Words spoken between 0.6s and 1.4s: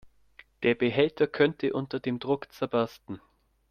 Der Behälter